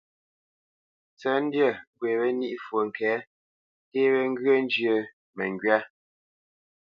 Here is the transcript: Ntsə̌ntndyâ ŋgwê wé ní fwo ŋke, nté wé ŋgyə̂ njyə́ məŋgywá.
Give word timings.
Ntsə̌ntndyâ 1.13 1.69
ŋgwê 1.91 2.11
wé 2.19 2.27
ní 2.39 2.47
fwo 2.65 2.79
ŋke, 2.87 3.11
nté 3.87 4.01
wé 4.13 4.21
ŋgyə̂ 4.31 4.55
njyə́ 4.65 4.99
məŋgywá. 5.35 5.79